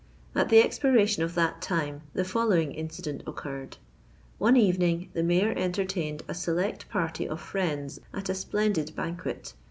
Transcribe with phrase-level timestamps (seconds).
[0.33, 3.77] At the expiration of that time the following incident occurred.
[4.39, 9.53] One evening, the Mayor entertained a select party of friends at a splendid banquet.